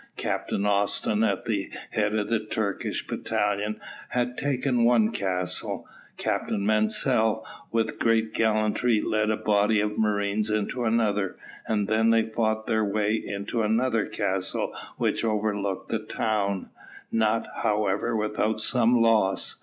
Captain 0.17 0.65
Austin, 0.65 1.23
at 1.23 1.45
the 1.45 1.71
head 1.91 2.15
of 2.15 2.31
a 2.31 2.43
Turkish 2.43 3.05
battalion, 3.05 3.79
had 4.09 4.35
taken 4.35 4.83
one 4.83 5.11
castle, 5.11 5.87
Captain 6.17 6.65
Mansel, 6.65 7.45
with 7.71 7.99
great 7.99 8.33
gallantry, 8.33 8.99
led 8.99 9.29
a 9.29 9.37
body 9.37 9.79
of 9.79 9.99
marines 9.99 10.49
into 10.49 10.85
another, 10.85 11.37
and 11.67 11.87
then 11.87 12.09
they 12.09 12.23
fought 12.23 12.65
their 12.65 12.83
way 12.83 13.13
into 13.13 13.61
another 13.61 14.07
castle 14.07 14.73
which 14.97 15.23
overlooked 15.23 15.89
the 15.89 15.99
town, 15.99 16.71
not, 17.11 17.47
however, 17.61 18.15
without 18.17 18.59
some 18.59 19.03
loss. 19.03 19.57